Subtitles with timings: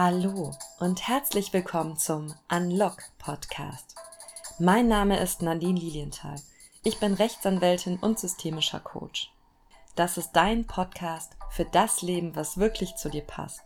[0.00, 3.96] Hallo und herzlich willkommen zum Unlock Podcast.
[4.60, 6.36] Mein Name ist Nadine Lilienthal.
[6.84, 9.32] Ich bin Rechtsanwältin und systemischer Coach.
[9.96, 13.62] Das ist dein Podcast für das Leben, was wirklich zu dir passt.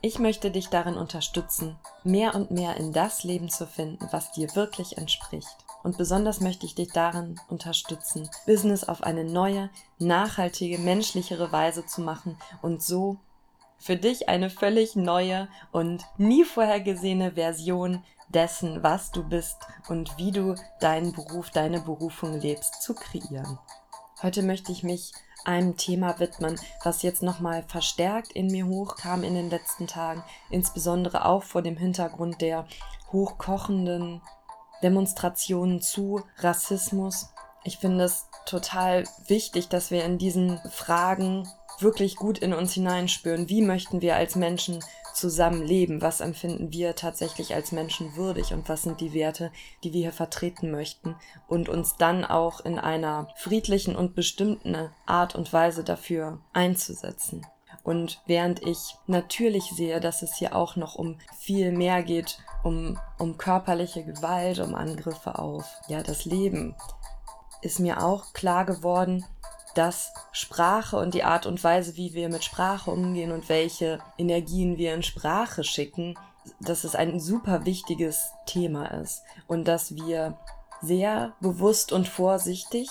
[0.00, 4.56] Ich möchte dich darin unterstützen, mehr und mehr in das Leben zu finden, was dir
[4.56, 5.56] wirklich entspricht.
[5.84, 9.70] Und besonders möchte ich dich darin unterstützen, Business auf eine neue,
[10.00, 13.20] nachhaltige, menschlichere Weise zu machen und so
[13.82, 19.56] für dich eine völlig neue und nie vorhergesehene Version dessen, was du bist
[19.88, 23.58] und wie du deinen Beruf, deine Berufung lebst, zu kreieren.
[24.22, 25.12] Heute möchte ich mich
[25.44, 31.24] einem Thema widmen, was jetzt nochmal verstärkt in mir hochkam in den letzten Tagen, insbesondere
[31.24, 32.66] auch vor dem Hintergrund der
[33.10, 34.22] hochkochenden
[34.84, 37.32] Demonstrationen zu Rassismus.
[37.64, 41.48] Ich finde es total wichtig, dass wir in diesen Fragen
[41.80, 43.48] wirklich gut in uns hineinspüren.
[43.48, 44.82] Wie möchten wir als Menschen
[45.14, 46.02] zusammen leben?
[46.02, 49.52] Was empfinden wir tatsächlich als Menschen würdig und was sind die Werte,
[49.84, 51.16] die wir hier vertreten möchten?
[51.48, 57.46] Und uns dann auch in einer friedlichen und bestimmten Art und Weise dafür einzusetzen.
[57.84, 62.98] Und während ich natürlich sehe, dass es hier auch noch um viel mehr geht, um,
[63.18, 66.76] um körperliche Gewalt, um Angriffe auf ja, das Leben,
[67.60, 69.24] ist mir auch klar geworden,
[69.74, 74.76] dass Sprache und die Art und Weise, wie wir mit Sprache umgehen und welche Energien
[74.78, 76.18] wir in Sprache schicken,
[76.60, 80.36] dass es ein super wichtiges Thema ist und dass wir
[80.80, 82.88] sehr bewusst und vorsichtig,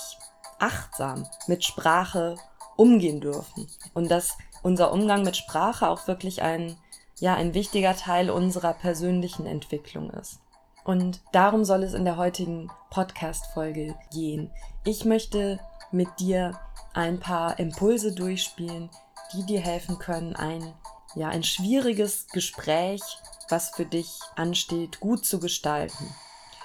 [0.59, 2.35] achtsam mit Sprache
[2.77, 6.77] umgehen dürfen und dass unser Umgang mit Sprache auch wirklich ein
[7.21, 10.39] ja ein wichtiger Teil unserer persönlichen Entwicklung ist.
[10.83, 14.49] Und darum soll es in der heutigen Podcast Folge gehen.
[14.83, 15.59] Ich möchte
[15.91, 16.59] mit dir
[16.93, 18.89] ein paar Impulse durchspielen,
[19.33, 20.73] die dir helfen können, ein,
[21.15, 23.01] ja, ein schwieriges Gespräch,
[23.49, 26.13] was für dich ansteht, gut zu gestalten.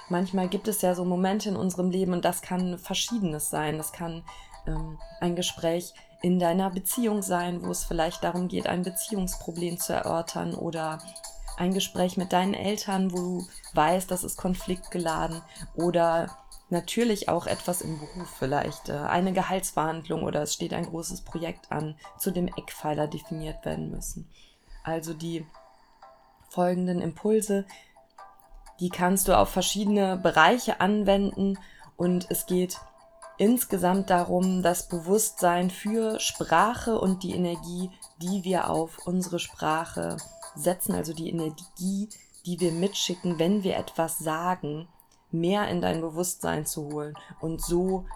[0.08, 3.76] Manchmal gibt es ja so Momente in unserem Leben und das kann verschiedenes sein.
[3.76, 4.22] Das kann
[4.66, 9.92] ähm, ein Gespräch in deiner Beziehung sein, wo es vielleicht darum geht, ein Beziehungsproblem zu
[9.92, 10.98] erörtern oder
[11.56, 15.42] ein Gespräch mit deinen Eltern, wo du weißt, das ist konfliktgeladen
[15.74, 16.36] oder
[16.68, 21.70] natürlich auch etwas im Beruf, vielleicht äh, eine Gehaltsverhandlung oder es steht ein großes Projekt
[21.70, 24.28] an, zu dem Eckpfeiler definiert werden müssen.
[24.82, 25.46] Also die
[26.48, 27.66] folgenden Impulse,
[28.80, 31.58] die kannst du auf verschiedene Bereiche anwenden
[31.96, 32.78] und es geht
[33.38, 37.90] insgesamt darum, das Bewusstsein für Sprache und die Energie,
[38.20, 40.16] die wir auf unsere Sprache
[40.54, 42.08] setzen, also die Energie,
[42.46, 44.88] die wir mitschicken, wenn wir etwas sagen,
[45.30, 48.06] mehr in dein Bewusstsein zu holen und so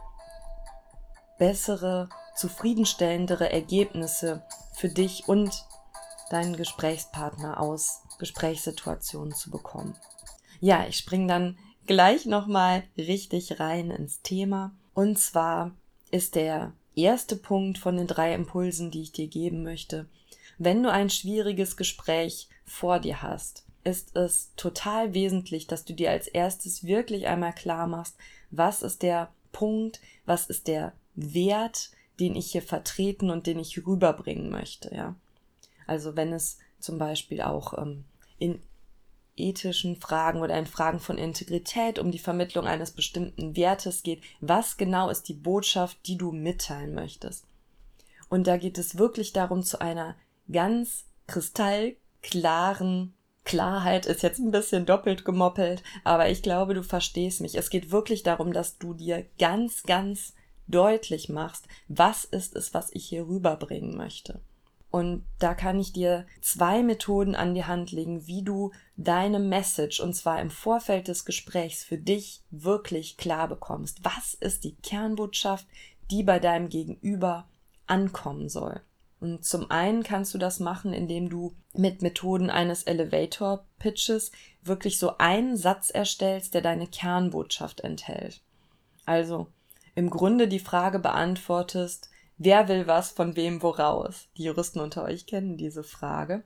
[1.38, 4.42] bessere, zufriedenstellendere Ergebnisse
[4.74, 5.66] für dich und
[6.30, 9.96] deinen Gesprächspartner aus Gesprächssituationen zu bekommen.
[10.60, 14.72] Ja, ich spring dann gleich nochmal richtig rein ins Thema.
[14.94, 15.72] Und zwar
[16.10, 20.08] ist der erste Punkt von den drei Impulsen, die ich dir geben möchte.
[20.58, 26.10] Wenn du ein schwieriges Gespräch vor dir hast, ist es total wesentlich, dass du dir
[26.10, 28.16] als erstes wirklich einmal klar machst,
[28.50, 33.86] was ist der Punkt, was ist der Wert, den ich hier vertreten und den ich
[33.86, 35.16] rüberbringen möchte, ja.
[35.86, 38.04] Also wenn es zum Beispiel auch ähm,
[38.38, 38.60] in
[39.36, 44.76] ethischen Fragen oder in Fragen von Integrität um die Vermittlung eines bestimmten Wertes geht, was
[44.76, 47.44] genau ist die Botschaft, die du mitteilen möchtest.
[48.28, 50.14] Und da geht es wirklich darum, zu einer
[50.50, 53.14] ganz kristallklaren
[53.50, 57.56] Klarheit ist jetzt ein bisschen doppelt gemoppelt, aber ich glaube, du verstehst mich.
[57.56, 60.34] Es geht wirklich darum, dass du dir ganz, ganz
[60.68, 64.40] deutlich machst, was ist es, was ich hier rüberbringen möchte.
[64.92, 69.98] Und da kann ich dir zwei Methoden an die Hand legen, wie du deine Message,
[69.98, 74.04] und zwar im Vorfeld des Gesprächs, für dich wirklich klar bekommst.
[74.04, 75.66] Was ist die Kernbotschaft,
[76.12, 77.48] die bei deinem Gegenüber
[77.88, 78.80] ankommen soll?
[79.20, 84.32] Und zum einen kannst du das machen, indem du mit Methoden eines Elevator Pitches
[84.62, 88.40] wirklich so einen Satz erstellst, der deine Kernbotschaft enthält.
[89.04, 89.48] Also
[89.94, 92.08] im Grunde die Frage beantwortest,
[92.38, 94.28] wer will was von wem woraus?
[94.38, 96.42] Die Juristen unter euch kennen diese Frage.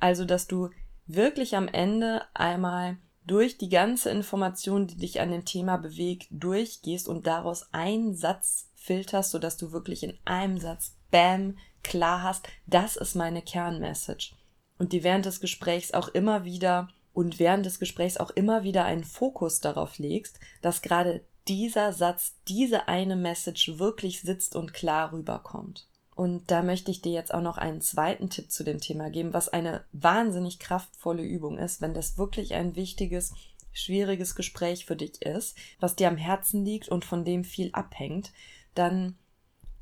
[0.00, 0.70] Also, dass du
[1.06, 7.08] wirklich am Ende einmal durch die ganze Information, die dich an dem Thema bewegt, durchgehst
[7.08, 12.96] und daraus einen Satz filterst, sodass du wirklich in einem Satz, bam, klar hast, das
[12.96, 14.34] ist meine Kernmessage.
[14.78, 18.84] Und die während des Gesprächs auch immer wieder und während des Gesprächs auch immer wieder
[18.84, 25.12] einen Fokus darauf legst, dass gerade dieser Satz, diese eine Message wirklich sitzt und klar
[25.12, 25.88] rüberkommt.
[26.14, 29.32] Und da möchte ich dir jetzt auch noch einen zweiten Tipp zu dem Thema geben,
[29.32, 33.34] was eine wahnsinnig kraftvolle Übung ist, wenn das wirklich ein wichtiges,
[33.72, 38.32] schwieriges Gespräch für dich ist, was dir am Herzen liegt und von dem viel abhängt,
[38.74, 39.16] dann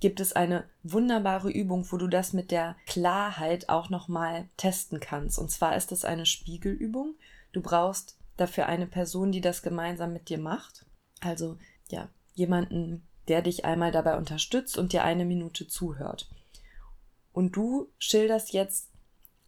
[0.00, 5.38] gibt es eine wunderbare Übung, wo du das mit der Klarheit auch nochmal testen kannst.
[5.38, 7.14] Und zwar ist es eine Spiegelübung.
[7.52, 10.86] Du brauchst dafür eine Person, die das gemeinsam mit dir macht.
[11.20, 11.56] Also
[11.88, 16.28] ja, jemanden, der dich einmal dabei unterstützt und dir eine Minute zuhört.
[17.32, 18.90] Und du schilderst jetzt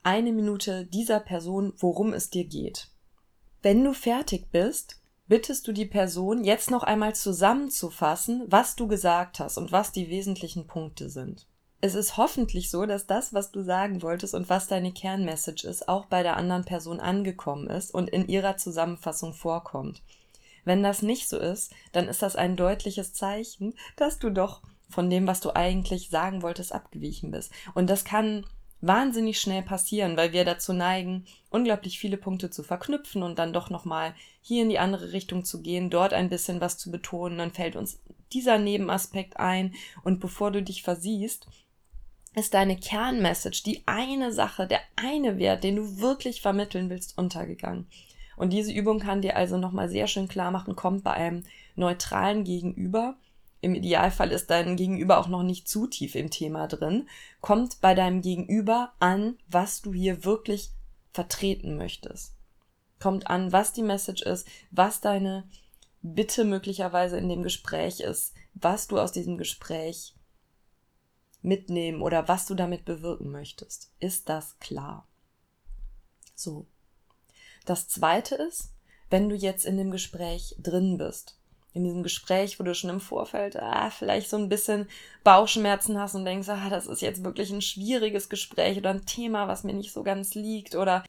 [0.05, 2.89] eine Minute dieser Person, worum es dir geht.
[3.63, 9.41] Wenn du fertig bist, bittest du die Person, jetzt noch einmal zusammenzufassen, was du gesagt
[9.41, 11.47] hast und was die wesentlichen Punkte sind.
[11.81, 15.89] Es ist hoffentlich so, dass das, was du sagen wolltest und was deine Kernmessage ist,
[15.89, 20.03] auch bei der anderen Person angekommen ist und in ihrer Zusammenfassung vorkommt.
[20.65, 25.11] Wenn das nicht so ist, dann ist das ein deutliches Zeichen, dass du doch von
[25.11, 27.53] dem, was du eigentlich sagen wolltest, abgewichen bist.
[27.75, 28.47] Und das kann
[28.87, 33.71] wahnsinnig schnell passieren, weil wir dazu neigen, unglaublich viele Punkte zu verknüpfen und dann doch
[33.71, 37.53] nochmal hier in die andere Richtung zu gehen, dort ein bisschen was zu betonen, dann
[37.53, 38.01] fällt uns
[38.33, 39.75] dieser Nebenaspekt ein.
[40.03, 41.47] Und bevor du dich versiehst,
[42.35, 47.87] ist deine Kernmessage, die eine Sache, der eine Wert, den du wirklich vermitteln willst, untergegangen.
[48.37, 51.45] Und diese Übung kann dir also nochmal sehr schön klar machen, kommt bei einem
[51.77, 53.17] neutralen Gegenüber
[53.65, 57.09] im Idealfall ist dein Gegenüber auch noch nicht zu tief im Thema drin,
[57.41, 60.71] kommt bei deinem Gegenüber an, was du hier wirklich
[61.13, 62.35] vertreten möchtest.
[63.01, 65.49] Kommt an, was die Message ist, was deine
[66.03, 70.15] Bitte möglicherweise in dem Gespräch ist, was du aus diesem Gespräch
[71.41, 73.93] mitnehmen oder was du damit bewirken möchtest.
[73.99, 75.09] Ist das klar?
[76.35, 76.67] So.
[77.65, 78.75] Das zweite ist,
[79.09, 81.39] wenn du jetzt in dem Gespräch drin bist
[81.75, 84.89] in diesem Gespräch, wo du schon im Vorfeld ah, vielleicht so ein bisschen
[85.25, 89.49] Bauchschmerzen hast und denkst, ah, das ist jetzt wirklich ein schwieriges Gespräch oder ein Thema,
[89.49, 91.05] was mir nicht so ganz liegt oder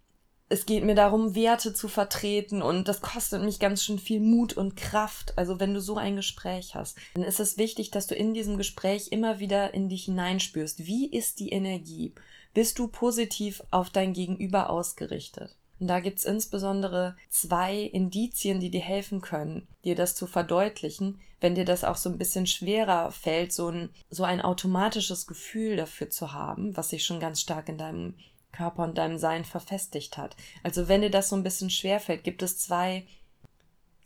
[0.48, 4.54] es geht mir darum, Werte zu vertreten und das kostet mich ganz schön viel Mut
[4.54, 5.34] und Kraft.
[5.38, 8.58] Also wenn du so ein Gespräch hast, dann ist es wichtig, dass du in diesem
[8.58, 10.86] Gespräch immer wieder in dich hineinspürst.
[10.86, 12.14] Wie ist die Energie?
[12.54, 15.56] Bist du positiv auf dein Gegenüber ausgerichtet?
[15.86, 21.54] Und da gibt's insbesondere zwei Indizien, die dir helfen können, dir das zu verdeutlichen, wenn
[21.54, 26.10] dir das auch so ein bisschen schwerer fällt, so ein, so ein automatisches Gefühl dafür
[26.10, 28.16] zu haben, was sich schon ganz stark in deinem
[28.52, 30.36] Körper und deinem Sein verfestigt hat.
[30.64, 33.06] Also wenn dir das so ein bisschen schwer fällt, gibt es zwei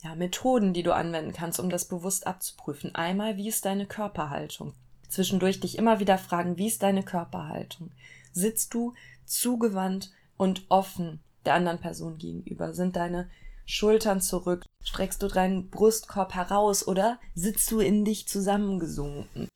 [0.03, 2.93] ja, Methoden, die du anwenden kannst, um das bewusst abzuprüfen.
[2.93, 4.73] Einmal, wie ist deine Körperhaltung?
[5.07, 7.91] Zwischendurch dich immer wieder fragen, wie ist deine Körperhaltung?
[8.33, 12.73] Sitzt du zugewandt und offen der anderen Person gegenüber?
[12.73, 13.29] Sind deine
[13.65, 14.65] Schultern zurück?
[14.83, 19.47] Streckst du deinen Brustkorb heraus oder sitzt du in dich zusammengesunken?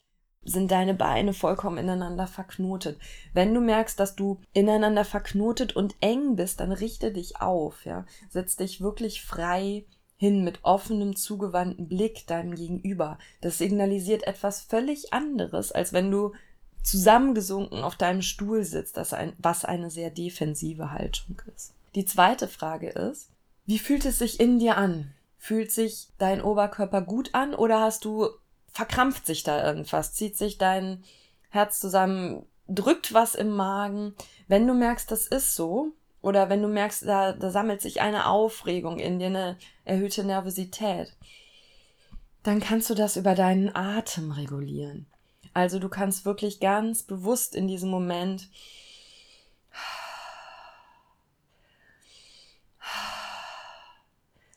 [0.46, 3.00] Sind deine Beine vollkommen ineinander verknotet?
[3.34, 8.06] Wenn du merkst, dass du ineinander verknotet und eng bist, dann richte dich auf, ja.
[8.30, 9.86] Setz dich wirklich frei
[10.18, 13.18] hin mit offenem, zugewandten Blick deinem Gegenüber.
[13.42, 16.34] Das signalisiert etwas völlig anderes, als wenn du
[16.84, 21.74] zusammengesunken auf deinem Stuhl sitzt, das ein, was eine sehr defensive Haltung ist.
[21.96, 23.30] Die zweite Frage ist,
[23.66, 25.14] wie fühlt es sich in dir an?
[25.38, 28.28] Fühlt sich dein Oberkörper gut an oder hast du,
[28.72, 30.14] verkrampft sich da irgendwas?
[30.14, 31.04] Zieht sich dein
[31.50, 32.46] Herz zusammen?
[32.68, 34.14] Drückt was im Magen?
[34.48, 38.28] Wenn du merkst, das ist so, oder wenn du merkst, da, da sammelt sich eine
[38.28, 41.14] Aufregung in dir, eine erhöhte Nervosität,
[42.44, 45.06] dann kannst du das über deinen Atem regulieren.
[45.54, 48.50] Also du kannst wirklich ganz bewusst in diesem Moment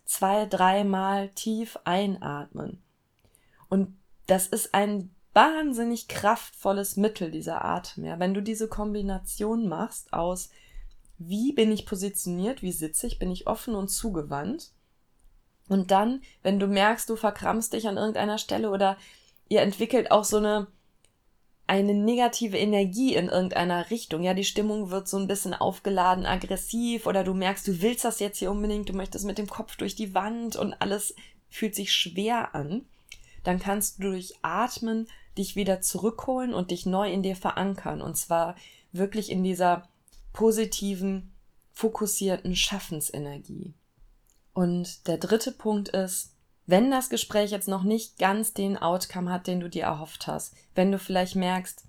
[0.04, 2.82] zwei, dreimal tief einatmen.
[3.68, 8.04] Und das ist ein wahnsinnig kraftvolles Mittel, dieser Atem.
[8.04, 8.18] Ja.
[8.18, 10.50] Wenn du diese Kombination machst aus,
[11.18, 14.70] wie bin ich positioniert, wie sitze ich, bin ich offen und zugewandt.
[15.68, 18.96] Und dann, wenn du merkst, du verkrampfst dich an irgendeiner Stelle oder
[19.48, 20.68] ihr entwickelt auch so eine
[21.66, 24.22] eine negative Energie in irgendeiner Richtung.
[24.22, 28.20] Ja, die Stimmung wird so ein bisschen aufgeladen, aggressiv oder du merkst, du willst das
[28.20, 31.14] jetzt hier unbedingt, du möchtest mit dem Kopf durch die Wand und alles
[31.48, 32.84] fühlt sich schwer an.
[33.42, 38.00] Dann kannst du durch Atmen dich wieder zurückholen und dich neu in dir verankern.
[38.00, 38.56] Und zwar
[38.92, 39.88] wirklich in dieser
[40.32, 41.32] positiven,
[41.72, 43.74] fokussierten Schaffensenergie.
[44.52, 46.32] Und der dritte Punkt ist,
[46.66, 50.54] wenn das Gespräch jetzt noch nicht ganz den Outcome hat, den du dir erhofft hast,
[50.74, 51.84] wenn du vielleicht merkst,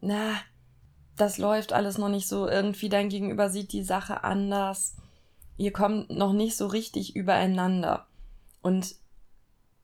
[0.00, 0.34] na,
[1.16, 4.96] das läuft alles noch nicht so, irgendwie dein Gegenüber sieht die Sache anders,
[5.56, 8.06] ihr kommt noch nicht so richtig übereinander
[8.62, 8.94] und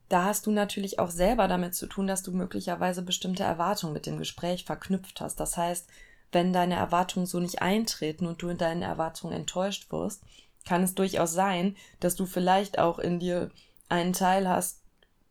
[0.09, 4.07] da hast du natürlich auch selber damit zu tun, dass du möglicherweise bestimmte Erwartungen mit
[4.07, 5.37] dem Gespräch verknüpft hast.
[5.37, 5.87] Das heißt,
[6.33, 10.23] wenn deine Erwartungen so nicht eintreten und du in deinen Erwartungen enttäuscht wirst,
[10.67, 13.51] kann es durchaus sein, dass du vielleicht auch in dir
[13.89, 14.83] einen Teil hast,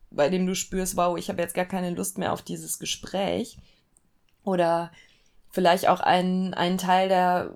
[0.09, 3.57] bei dem du spürst, wow, ich habe jetzt gar keine Lust mehr auf dieses Gespräch.
[4.43, 4.91] Oder
[5.49, 7.55] vielleicht auch einen, einen Teil, der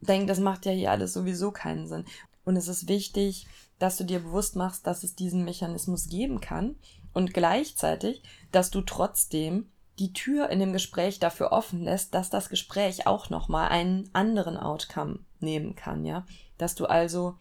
[0.00, 2.04] denkt, das macht ja hier alles sowieso keinen Sinn.
[2.44, 3.46] Und es ist wichtig,
[3.78, 6.76] dass du dir bewusst machst, dass es diesen Mechanismus geben kann
[7.12, 8.22] und gleichzeitig,
[8.52, 13.30] dass du trotzdem die Tür in dem Gespräch dafür offen lässt, dass das Gespräch auch
[13.30, 16.26] nochmal einen anderen Outcome nehmen kann, ja.
[16.58, 17.36] Dass du also,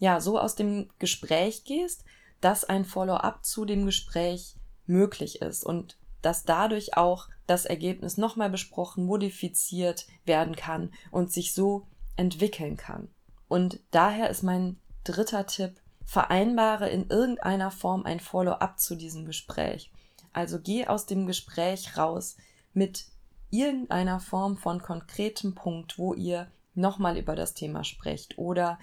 [0.00, 2.04] ja, so aus dem Gespräch gehst,
[2.40, 8.50] dass ein Follow-up zu dem Gespräch möglich ist und dass dadurch auch das Ergebnis nochmal
[8.50, 11.86] besprochen, modifiziert werden kann und sich so
[12.16, 13.08] entwickeln kann.
[13.48, 19.90] Und daher ist mein dritter Tipp, vereinbare in irgendeiner Form ein Follow-up zu diesem Gespräch.
[20.32, 22.36] Also geh aus dem Gespräch raus
[22.72, 23.06] mit
[23.50, 28.78] irgendeiner Form von konkretem Punkt, wo ihr nochmal über das Thema sprecht oder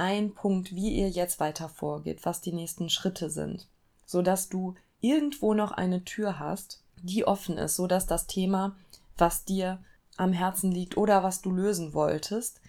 [0.00, 3.68] ein Punkt, wie ihr jetzt weiter vorgeht, was die nächsten Schritte sind,
[4.06, 8.74] so dass du irgendwo noch eine Tür hast, die offen ist, so dass das Thema,
[9.18, 9.84] was dir
[10.16, 12.62] am Herzen liegt oder was du lösen wolltest,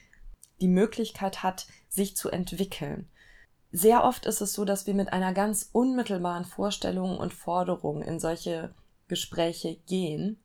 [0.59, 3.09] die Möglichkeit hat, sich zu entwickeln.
[3.71, 8.19] Sehr oft ist es so, dass wir mit einer ganz unmittelbaren Vorstellung und Forderung in
[8.19, 8.73] solche
[9.07, 10.37] Gespräche gehen,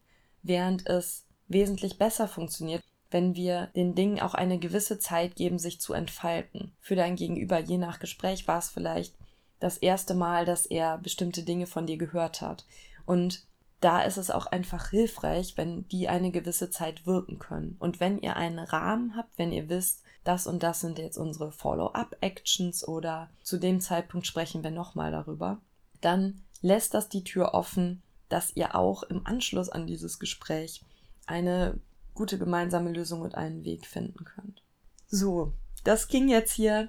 [0.45, 5.81] während es wesentlich besser funktioniert, wenn wir den Dingen auch eine gewisse Zeit geben, sich
[5.81, 6.73] zu entfalten.
[6.81, 9.15] Für dein Gegenüber, je nach Gespräch, war es vielleicht
[9.61, 12.67] das erste Mal, dass er bestimmte Dinge von dir gehört hat.
[13.07, 13.45] Und
[13.81, 17.77] da ist es auch einfach hilfreich, wenn die eine gewisse Zeit wirken können.
[17.79, 21.53] Und wenn ihr einen Rahmen habt, wenn ihr wisst, das und das sind jetzt unsere
[21.53, 25.61] Follow-up-Actions oder zu dem Zeitpunkt sprechen wir nochmal darüber,
[26.01, 30.83] dann lässt das die Tür offen, dass ihr auch im Anschluss an dieses Gespräch
[31.27, 31.79] eine
[32.17, 34.63] gute gemeinsame Lösung und einen Weg finden könnt.
[35.07, 35.53] So,
[35.85, 36.89] das ging jetzt hier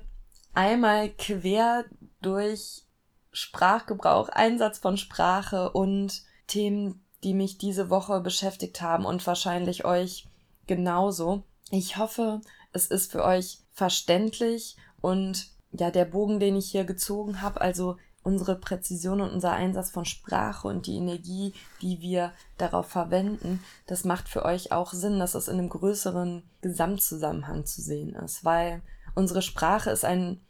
[0.53, 1.85] einmal quer
[2.21, 2.83] durch
[3.31, 10.27] Sprachgebrauch, Einsatz von Sprache und Themen, die mich diese Woche beschäftigt haben und wahrscheinlich euch
[10.65, 11.43] genauso.
[11.69, 12.41] Ich hoffe,
[12.71, 17.97] es ist für euch verständlich und ja, der Bogen, den ich hier gezogen habe, also
[18.27, 24.03] unsere Präzision und unser Einsatz von Sprache und die Energie, die wir darauf verwenden, das
[24.03, 28.81] macht für euch auch Sinn, dass es in einem größeren Gesamtzusammenhang zu sehen ist, weil
[29.15, 30.41] unsere Sprache ist ein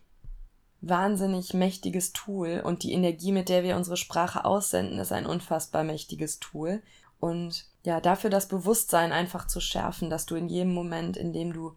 [0.82, 5.84] wahnsinnig mächtiges Tool und die Energie, mit der wir unsere Sprache aussenden, ist ein unfassbar
[5.84, 6.82] mächtiges Tool.
[7.20, 11.54] Und ja, dafür das Bewusstsein einfach zu schärfen, dass du in jedem Moment, in dem
[11.54, 11.76] du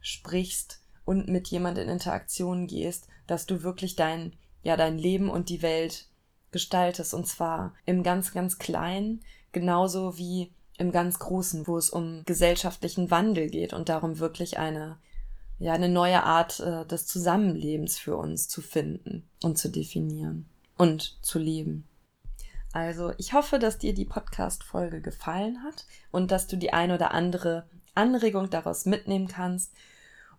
[0.00, 5.48] sprichst und mit jemand in Interaktion gehst, dass du wirklich dein, ja, dein Leben und
[5.48, 6.06] die Welt
[6.50, 12.22] gestaltest und zwar im ganz, ganz Kleinen, genauso wie im ganz Großen, wo es um
[12.24, 14.98] gesellschaftlichen Wandel geht und darum wirklich eine
[15.60, 21.22] ja eine neue Art äh, des Zusammenlebens für uns zu finden und zu definieren und
[21.22, 21.86] zu leben.
[22.72, 27.12] Also, ich hoffe, dass dir die Podcast-Folge gefallen hat und dass du die ein oder
[27.12, 29.72] andere Anregung daraus mitnehmen kannst.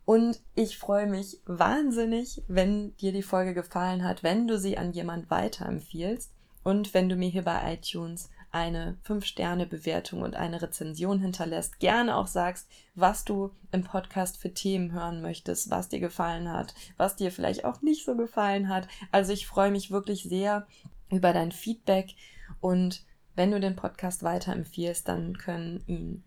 [0.05, 4.91] Und ich freue mich wahnsinnig, wenn dir die Folge gefallen hat, wenn du sie an
[4.93, 6.31] jemand weiterempfiehlst
[6.63, 11.79] und wenn du mir hier bei iTunes eine 5-Sterne-Bewertung und eine Rezension hinterlässt.
[11.79, 16.73] Gerne auch sagst, was du im Podcast für Themen hören möchtest, was dir gefallen hat,
[16.97, 18.87] was dir vielleicht auch nicht so gefallen hat.
[19.11, 20.67] Also ich freue mich wirklich sehr
[21.09, 22.15] über dein Feedback
[22.59, 23.05] und
[23.35, 26.23] wenn du den Podcast weiterempfiehlst, dann können ihn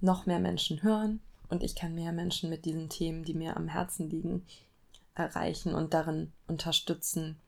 [0.00, 3.68] noch mehr Menschen hören und ich kann mehr Menschen mit diesen Themen, die mir am
[3.68, 4.46] Herzen liegen,
[5.14, 7.40] erreichen und darin unterstützen,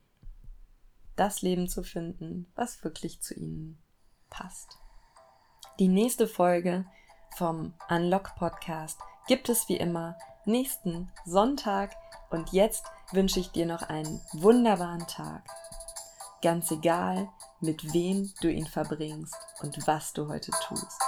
[1.15, 3.77] das Leben zu finden, was wirklich zu ihnen
[4.29, 4.77] passt.
[5.79, 6.85] Die nächste Folge
[7.35, 11.91] vom Unlock Podcast gibt es wie immer nächsten Sonntag
[12.29, 15.43] und jetzt wünsche ich dir noch einen wunderbaren Tag.
[16.41, 21.01] Ganz egal, mit wem du ihn verbringst und was du heute tust.